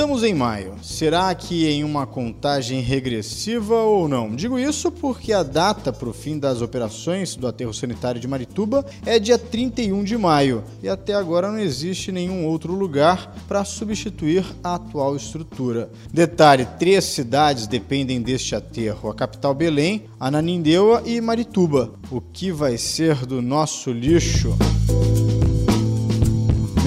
[0.00, 0.76] Estamos em maio.
[0.82, 4.34] Será que em uma contagem regressiva ou não?
[4.34, 8.82] Digo isso porque a data para o fim das operações do aterro sanitário de Marituba
[9.04, 14.42] é dia 31 de maio e até agora não existe nenhum outro lugar para substituir
[14.64, 15.90] a atual estrutura.
[16.10, 21.92] Detalhe: três cidades dependem deste aterro: a capital Belém, Ananindeua e Marituba.
[22.10, 24.56] O que vai ser do nosso lixo?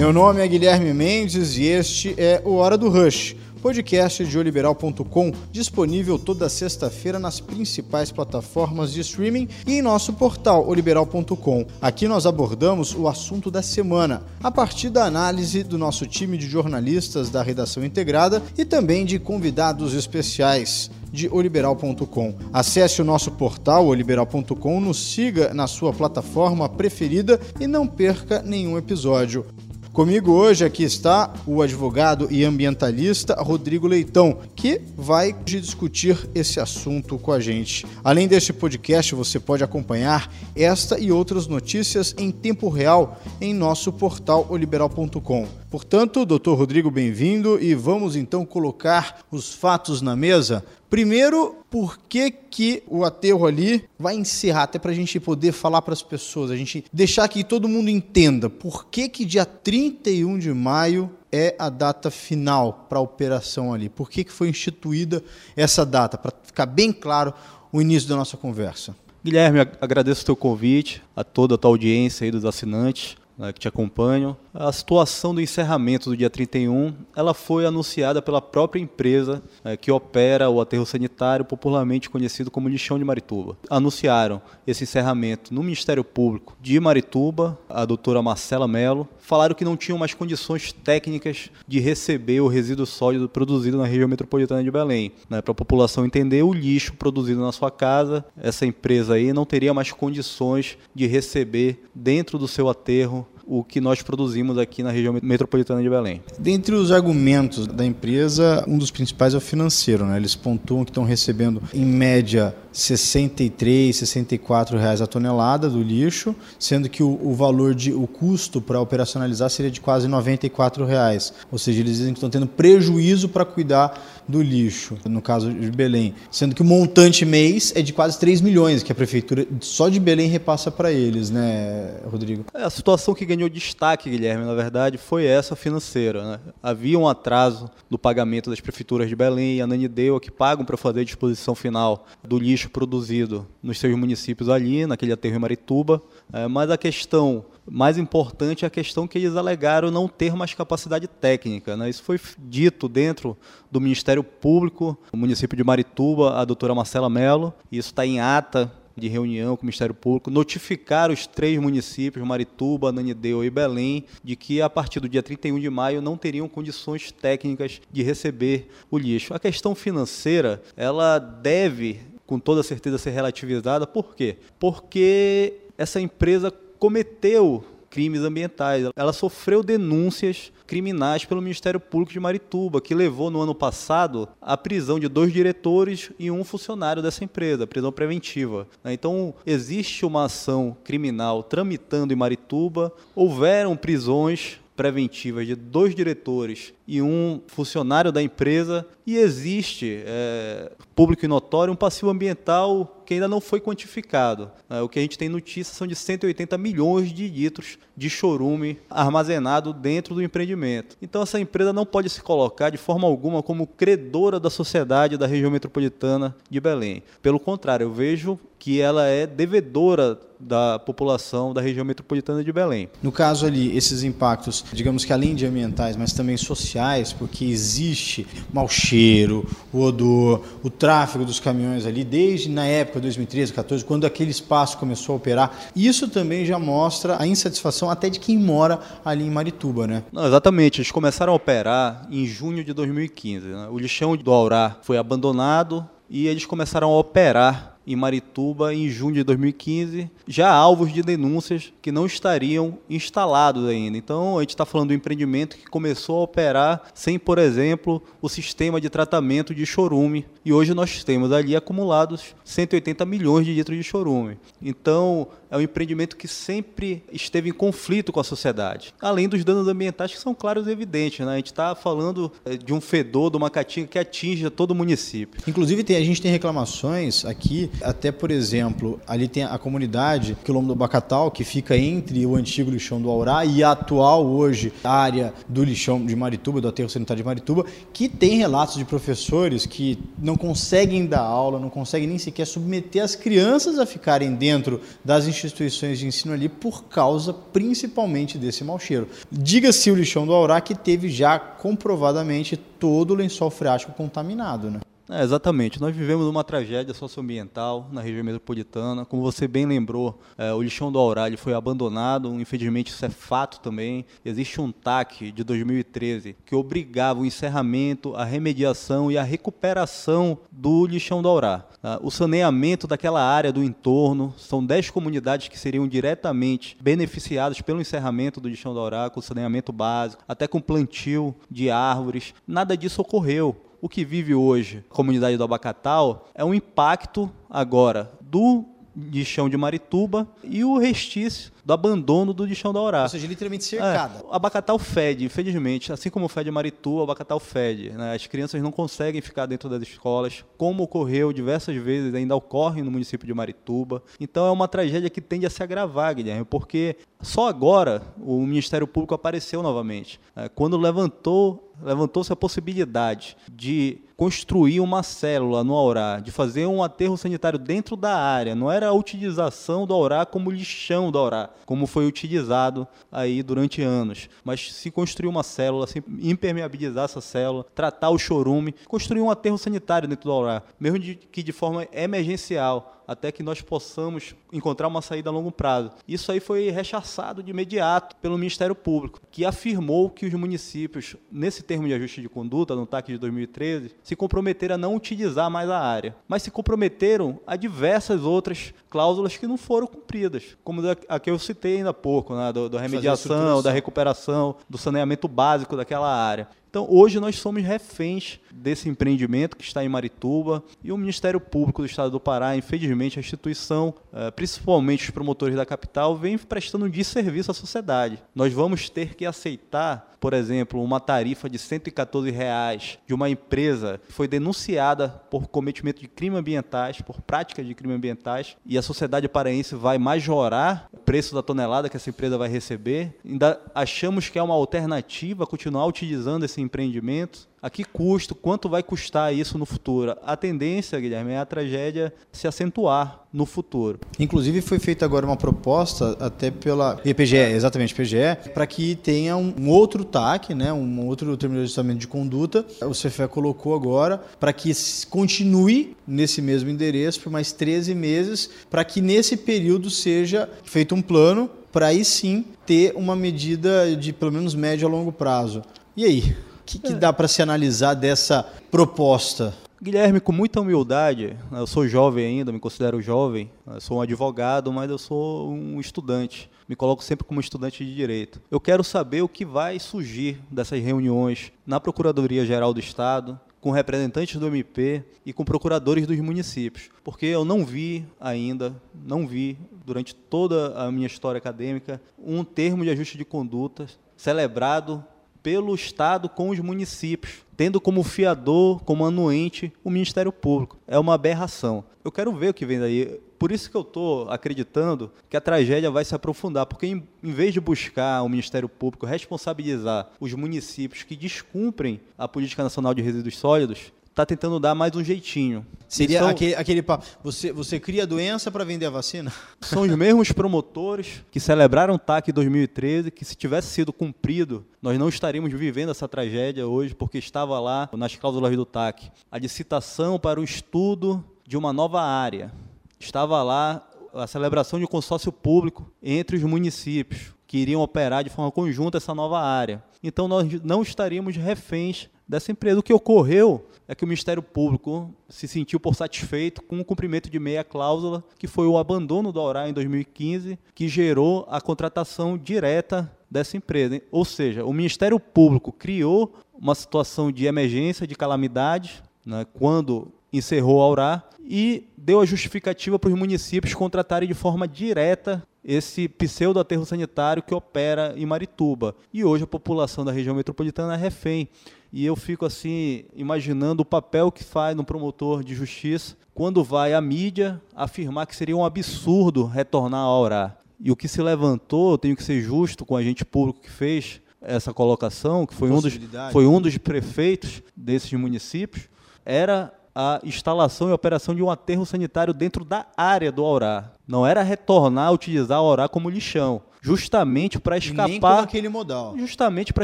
[0.03, 5.31] Meu nome é Guilherme Mendes e este é o Hora do Rush, podcast de oliberal.com,
[5.49, 11.65] disponível toda sexta-feira nas principais plataformas de streaming e em nosso portal oliberal.com.
[11.81, 16.49] Aqui nós abordamos o assunto da semana, a partir da análise do nosso time de
[16.49, 22.35] jornalistas da redação integrada e também de convidados especiais de oliberal.com.
[22.51, 28.77] Acesse o nosso portal oliberal.com, nos siga na sua plataforma preferida e não perca nenhum
[28.77, 29.45] episódio.
[29.93, 37.19] Comigo hoje aqui está o advogado e ambientalista Rodrigo Leitão, que vai discutir esse assunto
[37.19, 37.85] com a gente.
[38.01, 43.91] Além deste podcast, você pode acompanhar esta e outras notícias em tempo real em nosso
[43.91, 45.49] portal oliberal.com.
[45.69, 50.63] Portanto, doutor Rodrigo, bem-vindo e vamos então colocar os fatos na mesa.
[50.89, 55.81] Primeiro, por que, que o aterro ali vai encerrar, até para a gente poder falar
[55.81, 60.39] para as pessoas, a gente deixar que todo mundo entenda por que, que dia 31
[60.39, 63.89] de maio é a data final para a operação ali?
[63.89, 65.23] Por que, que foi instituída
[65.57, 66.15] essa data?
[66.15, 67.33] Para ficar bem claro
[67.71, 68.95] o início da nossa conversa.
[69.23, 73.59] Guilherme, agradeço o teu convite, a toda a tua audiência aí dos assinantes né, que
[73.59, 74.35] te acompanham.
[74.53, 79.91] A situação do encerramento do dia 31, ela foi anunciada pela própria empresa né, que
[79.91, 83.57] opera o aterro sanitário, popularmente conhecido como lixão de Marituba.
[83.69, 89.77] Anunciaram esse encerramento no Ministério Público de Marituba, a doutora Marcela Mello, falaram que não
[89.77, 95.11] tinham mais condições técnicas de receber o resíduo sólido produzido na região metropolitana de Belém.
[95.29, 99.45] Né, Para a população entender, o lixo produzido na sua casa, essa empresa aí não
[99.45, 104.91] teria mais condições de receber dentro do seu aterro o que nós produzimos aqui na
[104.91, 106.21] região metropolitana de Belém.
[106.39, 110.05] Dentre os argumentos da empresa, um dos principais é o financeiro.
[110.05, 110.17] Né?
[110.17, 116.89] Eles pontuam que estão recebendo, em média, 63, 64 reais a tonelada do lixo, sendo
[116.89, 121.33] que o, o valor de o custo para operacionalizar seria de quase 94 reais.
[121.51, 125.69] Ou seja, eles dizem que estão tendo prejuízo para cuidar do lixo, no caso de
[125.69, 129.89] Belém, sendo que o montante mês é de quase 3 milhões que a prefeitura só
[129.89, 132.45] de Belém repassa para eles, né, Rodrigo?
[132.53, 136.23] É, a situação que ganhou destaque, Guilherme, na verdade, foi essa financeira.
[136.23, 136.39] Né?
[136.61, 141.01] Havia um atraso no pagamento das prefeituras de Belém e Ananindeua que pagam para fazer
[141.01, 146.01] a disposição final do lixo produzido nos seus municípios ali, naquele aterro em Marituba.
[146.31, 150.53] É, mas a questão mais importante é a questão que eles alegaram não ter mais
[150.53, 151.77] capacidade técnica.
[151.77, 151.89] Né?
[151.89, 153.37] Isso foi dito dentro
[153.71, 158.71] do Ministério Público, no município de Marituba, a doutora Marcela Mello, isso está em ata
[158.95, 164.35] de reunião com o Ministério Público, notificar os três municípios, Marituba, Nanideu e Belém, de
[164.35, 168.97] que a partir do dia 31 de maio não teriam condições técnicas de receber o
[168.97, 169.33] lixo.
[169.33, 173.85] A questão financeira, ela deve com toda certeza ser relativizada.
[173.85, 174.37] Por quê?
[174.59, 178.87] Porque essa empresa cometeu crimes ambientais.
[178.95, 184.57] Ela sofreu denúncias criminais pelo Ministério Público de Marituba, que levou no ano passado à
[184.57, 188.67] prisão de dois diretores e um funcionário dessa empresa, prisão preventiva.
[188.83, 197.01] Então, existe uma ação criminal tramitando em Marituba, houveram prisões preventivas de dois diretores e
[197.01, 203.27] um funcionário da empresa e existe é, público e notório um passivo ambiental que ainda
[203.27, 204.49] não foi quantificado.
[204.69, 208.79] É, o que a gente tem notícia são de 180 milhões de litros de chorume
[208.89, 210.97] armazenado dentro do empreendimento.
[211.01, 215.27] Então essa empresa não pode se colocar de forma alguma como credora da sociedade da
[215.27, 217.03] região metropolitana de Belém.
[217.21, 222.89] Pelo contrário, eu vejo que ela é devedora da população da região metropolitana de Belém.
[223.01, 226.72] No caso ali, esses impactos, digamos que além de ambientais, mas também sociais,
[227.17, 233.53] porque existe mau cheiro, o odor, o tráfego dos caminhões ali, desde na época 2013,
[233.53, 235.51] 2014, quando aquele espaço começou a operar.
[235.75, 240.03] Isso também já mostra a insatisfação até de quem mora ali em Marituba, né?
[240.11, 240.79] Não, exatamente.
[240.79, 243.47] Eles começaram a operar em junho de 2015.
[243.47, 243.67] Né?
[243.69, 249.15] O lixão do Aurá foi abandonado e eles começaram a operar em Marituba em junho
[249.15, 253.97] de 2015, já alvos de denúncias que não estariam instalados ainda.
[253.97, 258.29] Então, a gente está falando do empreendimento que começou a operar sem, por exemplo, o
[258.29, 260.25] sistema de tratamento de chorume.
[260.45, 264.37] E hoje nós temos ali acumulados 180 milhões de litros de chorume.
[264.61, 268.91] Então, é um empreendimento que sempre esteve em conflito com a sociedade.
[268.99, 271.23] Além dos danos ambientais que são claros e evidentes.
[271.23, 271.33] Né?
[271.33, 274.75] A gente está falando eh, de um fedor, de uma caatinga que atinge todo o
[274.75, 275.39] município.
[275.47, 280.75] Inclusive, a gente tem reclamações aqui, até por exemplo, ali tem a comunidade Quilombo do
[280.75, 285.63] Bacatal, que fica entre o antigo lixão do Aurá e a atual, hoje, área do
[285.63, 290.35] lixão de Marituba, do aterro sanitário de Marituba, que tem relatos de professores que não
[290.35, 295.99] conseguem dar aula, não conseguem nem sequer submeter as crianças a ficarem dentro das instituições
[295.99, 299.07] de ensino ali por causa principalmente desse mau cheiro.
[299.31, 304.79] Diga-se o lixão do Aurá que teve já comprovadamente todo o lençol freático contaminado, né?
[305.15, 305.79] É, exatamente.
[305.79, 309.05] Nós vivemos uma tragédia socioambiental na região metropolitana.
[309.05, 312.33] Como você bem lembrou, é, o lixão do Auralho foi abandonado.
[312.41, 314.07] Infelizmente, isso é fato também.
[314.25, 320.87] Existe um TAC de 2013 que obrigava o encerramento, a remediação e a recuperação do
[320.87, 321.63] lixão do Aurá.
[321.83, 324.33] Ah, o saneamento daquela área do entorno.
[324.35, 329.71] São 10 comunidades que seriam diretamente beneficiadas pelo encerramento do lixão do Aurá, com saneamento
[329.71, 332.33] básico, até com plantio de árvores.
[332.47, 338.09] Nada disso ocorreu o que vive hoje a comunidade do Abacatal é um impacto agora
[338.21, 338.63] do
[338.95, 343.03] lixão de Marituba e o restício do abandono do lixão da Urá.
[343.03, 344.19] Ou seja, literalmente cercada.
[344.19, 347.89] É, o Abacatal fede, infelizmente, assim como fede Marituba, o Abacatal fede.
[347.91, 348.13] Né?
[348.13, 352.91] As crianças não conseguem ficar dentro das escolas, como ocorreu diversas vezes, ainda ocorre no
[352.91, 354.03] município de Marituba.
[354.19, 358.85] Então é uma tragédia que tende a se agravar, Guilherme, porque só agora o Ministério
[358.85, 360.19] Público apareceu novamente.
[360.35, 360.49] Né?
[360.53, 367.17] Quando levantou levantou-se a possibilidade de construir uma célula no Aurá, de fazer um aterro
[367.17, 368.55] sanitário dentro da área.
[368.55, 373.81] Não era a utilização do Aurá como lixão do Aurá, como foi utilizado aí durante
[373.81, 374.29] anos.
[374.41, 379.57] Mas se construir uma célula, se impermeabilizar essa célula, tratar o chorume, construir um aterro
[379.57, 384.87] sanitário dentro do Aurá, mesmo de, que de forma emergencial, até que nós possamos encontrar
[384.87, 385.91] uma saída a longo prazo.
[386.07, 391.63] Isso aí foi rechaçado de imediato pelo Ministério Público, que afirmou que os municípios, nesse
[391.63, 395.69] termo de ajuste de conduta, no TAC de 2013, se comprometeram a não utilizar mais
[395.69, 401.19] a área, mas se comprometeram a diversas outras cláusulas que não foram cumpridas, como a
[401.19, 406.13] que eu citei ainda há pouco, né, da remediação, da recuperação, do saneamento básico daquela
[406.13, 406.47] área.
[406.73, 411.83] Então, hoje nós somos reféns desse empreendimento que está em Marituba e o Ministério Público
[411.83, 416.85] do Estado do Pará, infelizmente, a instituição, eh, principalmente os promotores da capital, vem prestando
[416.85, 418.17] um desserviço à sociedade.
[418.33, 423.99] Nós vamos ter que aceitar por exemplo, uma tarifa de 114 reais de uma empresa
[424.07, 428.81] que foi denunciada por cometimento de crimes ambientais, por práticas de crimes ambientais, e a
[428.81, 433.19] sociedade paraense vai majorar o preço da tonelada que essa empresa vai receber.
[433.25, 438.83] Ainda achamos que é uma alternativa continuar utilizando esse empreendimento a que custo, quanto vai
[438.83, 440.17] custar isso no futuro.
[440.25, 444.01] A tendência, Guilherme, é a tragédia se acentuar no futuro.
[444.19, 449.69] Inclusive foi feita agora uma proposta até pela EPGE, exatamente PGE, para que tenha um
[449.69, 452.65] outro TAC, né, um outro termo de ajustamento de conduta.
[452.81, 454.73] O CFE colocou agora para que
[455.09, 461.01] continue nesse mesmo endereço por mais 13 meses, para que nesse período seja feito um
[461.01, 465.63] plano para aí sim ter uma medida de pelo menos médio a longo prazo.
[465.95, 466.35] E aí?
[466.65, 469.53] Que, que dá para se analisar dessa proposta?
[469.81, 473.51] Guilherme, com muita humildade, eu sou jovem ainda, me considero jovem,
[473.81, 476.49] sou um advogado, mas eu sou um estudante.
[476.69, 478.41] Me coloco sempre como estudante de direito.
[478.49, 484.37] Eu quero saber o que vai surgir dessas reuniões na Procuradoria-Geral do Estado, com representantes
[484.37, 490.13] do MP e com procuradores dos municípios, porque eu não vi ainda, não vi durante
[490.13, 493.85] toda a minha história acadêmica um termo de ajuste de conduta
[494.17, 495.03] celebrado
[495.43, 500.79] pelo Estado com os municípios, tendo como fiador, como anuente, o Ministério Público.
[500.87, 501.83] É uma aberração.
[502.03, 503.19] Eu quero ver o que vem daí.
[503.37, 507.31] Por isso que eu estou acreditando que a tragédia vai se aprofundar, porque em, em
[507.31, 513.01] vez de buscar o Ministério Público responsabilizar os municípios que descumprem a Política Nacional de
[513.01, 515.65] Resíduos Sólidos, está tentando dar mais um jeitinho.
[515.89, 519.33] Seria são, aquele, aquele papo, você, você cria doença para vender a vacina?
[519.61, 524.65] São os mesmos promotores que celebraram o TAC em 2013, que se tivesse sido cumprido,
[524.81, 529.37] nós não estaríamos vivendo essa tragédia hoje, porque estava lá nas cláusulas do TAC a
[529.39, 532.51] licitação para o estudo de uma nova área.
[532.99, 538.29] Estava lá a celebração de um consórcio público entre os municípios que iriam operar de
[538.29, 539.83] forma conjunta essa nova área.
[540.03, 542.79] Então nós não estaríamos reféns dessa empresa.
[542.79, 547.29] O que ocorreu é que o Ministério Público se sentiu por satisfeito com o cumprimento
[547.29, 552.37] de meia cláusula, que foi o abandono do Aurá em 2015, que gerou a contratação
[552.37, 554.01] direta dessa empresa.
[554.11, 560.81] Ou seja, o Ministério Público criou uma situação de emergência, de calamidade, né, quando encerrou
[560.81, 566.59] a Aurá, e deu a justificativa para os municípios contratarem de forma direta esse pseudo
[566.59, 568.95] aterro sanitário que opera em Marituba.
[569.13, 571.47] E hoje a população da região metropolitana é refém.
[571.91, 576.93] E eu fico assim imaginando o papel que faz no promotor de justiça quando vai
[576.93, 580.57] à mídia afirmar que seria um absurdo retornar a orar.
[580.79, 584.19] E o que se levantou, tenho que ser justo com a gente público que fez
[584.41, 585.97] essa colocação, que foi um dos,
[586.31, 588.89] foi um dos prefeitos desses municípios,
[589.23, 593.92] era a instalação e operação de um aterro sanitário dentro da área do Aurá.
[594.07, 598.69] Não era retornar a utilizar o Aurá como lixão, justamente para escapar Nem como aquele
[598.69, 599.17] modal.
[599.17, 599.83] Justamente para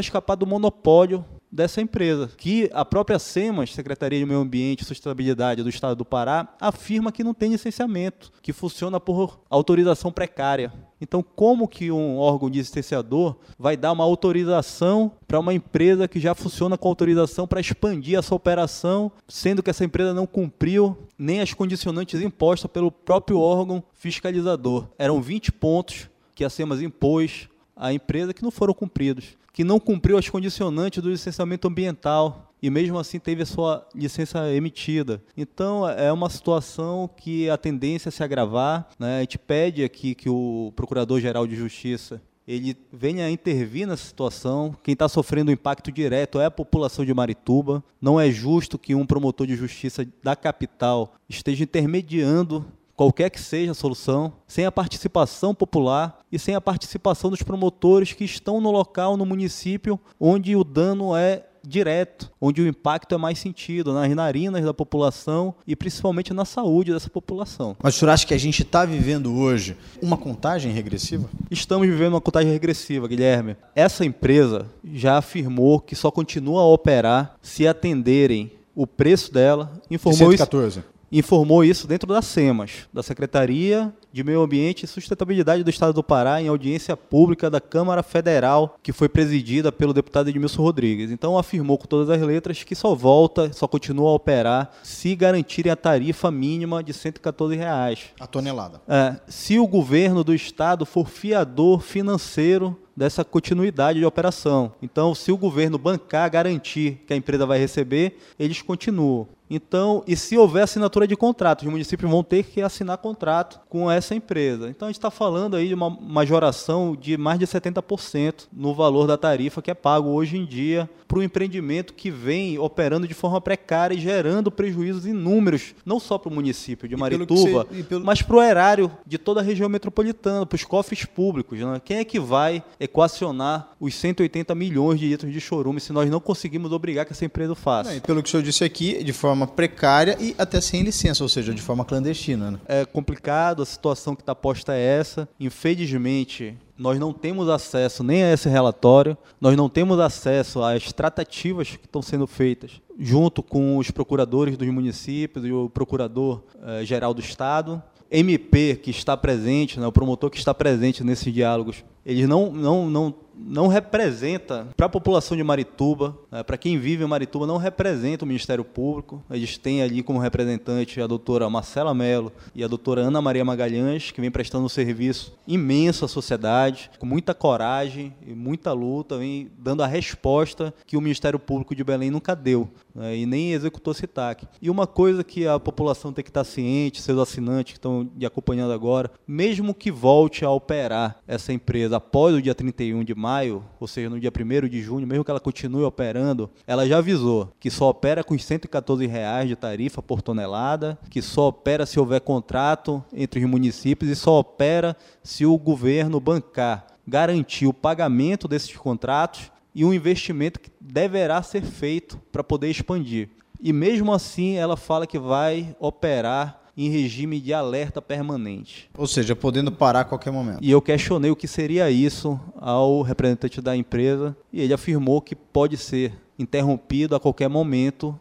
[0.00, 5.62] escapar do monopólio dessa empresa, que a própria SEMAS, Secretaria de Meio Ambiente e Sustentabilidade
[5.62, 10.72] do Estado do Pará, afirma que não tem licenciamento, que funciona por autorização precária.
[11.00, 16.34] Então, como que um órgão licenciador vai dar uma autorização para uma empresa que já
[16.34, 21.54] funciona com autorização para expandir essa operação, sendo que essa empresa não cumpriu nem as
[21.54, 24.88] condicionantes impostas pelo próprio órgão fiscalizador?
[24.98, 29.80] Eram 20 pontos que a SEMAS impôs à empresa que não foram cumpridos que não
[29.80, 35.22] cumpriu as condicionantes do licenciamento ambiental e mesmo assim teve a sua licença emitida.
[35.36, 38.88] Então é uma situação que a tendência é se agravar.
[38.98, 39.18] Né?
[39.18, 44.74] A gente pede aqui que o Procurador-Geral de Justiça ele venha intervir nessa situação.
[44.82, 47.82] Quem está sofrendo o impacto direto é a população de Marituba.
[48.00, 52.66] Não é justo que um promotor de justiça da capital esteja intermediando
[53.00, 58.12] qualquer que seja a solução, sem a participação popular e sem a participação dos promotores
[58.12, 63.16] que estão no local, no município, onde o dano é direto, onde o impacto é
[63.16, 67.74] mais sentido nas narinas da população e principalmente na saúde dessa população.
[67.82, 71.26] Mas o senhor acha que a gente está vivendo hoje uma contagem regressiva?
[71.50, 73.56] Estamos vivendo uma contagem regressiva, Guilherme.
[73.74, 79.72] Essa empresa já afirmou que só continua a operar se atenderem o preço dela.
[79.90, 80.80] Informou 114.
[80.80, 85.92] isso informou isso dentro da SEMAS, da Secretaria de Meio Ambiente e Sustentabilidade do Estado
[85.92, 91.10] do Pará, em audiência pública da Câmara Federal, que foi presidida pelo deputado Edmilson Rodrigues.
[91.10, 95.70] Então afirmou com todas as letras que só volta, só continua a operar se garantirem
[95.70, 98.06] a tarifa mínima de 114 reais.
[98.18, 98.80] A tonelada.
[98.88, 104.74] É, se o governo do Estado for fiador financeiro dessa continuidade de operação.
[104.82, 109.26] Então, se o governo bancar, garantir que a empresa vai receber, eles continuam.
[109.50, 113.90] Então, e se houver assinatura de contrato, os municípios vão ter que assinar contrato com
[113.90, 114.70] essa empresa.
[114.70, 119.08] Então, a gente está falando aí de uma majoração de mais de 70% no valor
[119.08, 123.14] da tarifa que é pago hoje em dia para o empreendimento que vem operando de
[123.14, 128.04] forma precária e gerando prejuízos inúmeros, não só para o município de Marituba, você, pelo...
[128.04, 131.58] mas para o erário de toda a região metropolitana, para os cofres públicos.
[131.58, 131.82] Né?
[131.84, 136.20] Quem é que vai equacionar os 180 milhões de litros de chorume se nós não
[136.20, 137.92] conseguimos obrigar que essa empresa faça?
[137.92, 141.22] Não, pelo que o senhor disse aqui, de forma forma precária e até sem licença,
[141.22, 142.52] ou seja, de forma clandestina.
[142.52, 142.60] Né?
[142.66, 145.28] É complicado, a situação que está posta é essa.
[145.38, 151.70] Infelizmente, nós não temos acesso nem a esse relatório, nós não temos acesso às tratativas
[151.70, 157.20] que estão sendo feitas junto com os procuradores dos municípios e o procurador-geral eh, do
[157.20, 157.82] Estado.
[158.10, 162.90] MP que está presente, né, o promotor que está presente nesses diálogos, eles não, não,
[162.90, 163.14] não
[163.46, 168.24] não representa, para a população de Marituba, né, para quem vive em Marituba, não representa
[168.24, 169.22] o Ministério Público.
[169.30, 174.10] Eles têm ali como representante a doutora Marcela Mello e a doutora Ana Maria Magalhães,
[174.10, 179.50] que vem prestando um serviço imenso à sociedade, com muita coragem e muita luta, vem
[179.58, 183.92] dando a resposta que o Ministério Público de Belém nunca deu né, e nem executou
[183.92, 184.46] esse TAC.
[184.60, 188.26] E uma coisa que a população tem que estar ciente, seus assinantes que estão me
[188.26, 193.64] acompanhando agora, mesmo que volte a operar essa empresa após o dia 31 de maio,
[193.78, 197.52] ou seja, no dia 1 de junho, mesmo que ela continue operando, ela já avisou
[197.60, 202.00] que só opera com os 114 reais de tarifa por tonelada, que só opera se
[202.00, 208.48] houver contrato entre os municípios e só opera se o governo bancar garantir o pagamento
[208.48, 213.28] desses contratos e um investimento que deverá ser feito para poder expandir.
[213.60, 218.90] E mesmo assim, ela fala que vai operar em regime de alerta permanente.
[218.96, 220.58] Ou seja, podendo parar a qualquer momento.
[220.62, 225.34] E eu questionei o que seria isso ao representante da empresa e ele afirmou que
[225.34, 228.18] pode ser interrompido a qualquer momento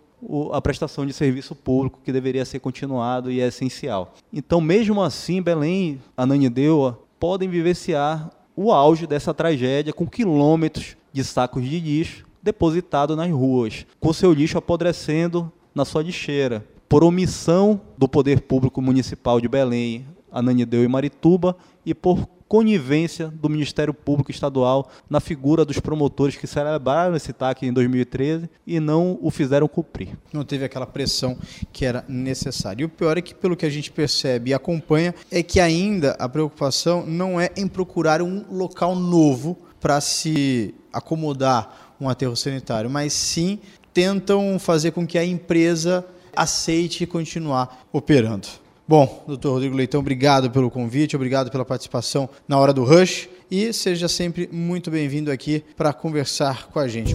[0.52, 4.14] a prestação de serviço público que deveria ser continuado e é essencial.
[4.34, 11.64] Então, mesmo assim, Belém, Ananindeua podem vivenciar o auge dessa tragédia com quilômetros de sacos
[11.64, 16.66] de lixo depositado nas ruas, com seu lixo apodrecendo na sua lixeira.
[16.90, 21.56] Por omissão do poder público municipal de Belém, Ananideu e Marituba,
[21.86, 27.64] e por conivência do Ministério Público Estadual na figura dos promotores que celebraram esse TAC
[27.64, 30.18] em 2013 e não o fizeram cumprir.
[30.34, 31.38] Não teve aquela pressão
[31.72, 32.82] que era necessária.
[32.82, 36.14] E o pior é que, pelo que a gente percebe e acompanha, é que ainda
[36.14, 42.90] a preocupação não é em procurar um local novo para se acomodar um aterro sanitário,
[42.90, 43.60] mas sim
[43.94, 46.04] tentam fazer com que a empresa
[46.36, 48.48] aceite continuar operando.
[48.88, 53.72] Bom, doutor Rodrigo Leitão, obrigado pelo convite, obrigado pela participação na hora do Rush e
[53.72, 57.14] seja sempre muito bem-vindo aqui para conversar com a gente.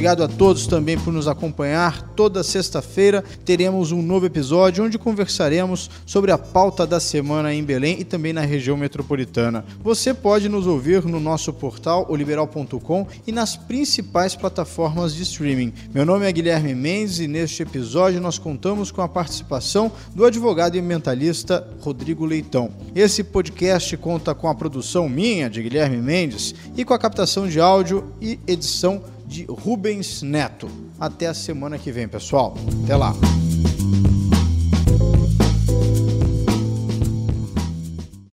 [0.00, 2.14] Obrigado a todos também por nos acompanhar.
[2.16, 8.00] Toda sexta-feira teremos um novo episódio onde conversaremos sobre a pauta da semana em Belém
[8.00, 9.62] e também na região metropolitana.
[9.84, 15.70] Você pode nos ouvir no nosso portal oliberal.com e nas principais plataformas de streaming.
[15.92, 20.78] Meu nome é Guilherme Mendes e neste episódio nós contamos com a participação do advogado
[20.78, 22.70] e mentalista Rodrigo Leitão.
[22.94, 27.60] Esse podcast conta com a produção minha, de Guilherme Mendes, e com a captação de
[27.60, 30.68] áudio e edição de Rubens Neto.
[30.98, 32.54] Até a semana que vem, pessoal.
[32.82, 33.14] Até lá.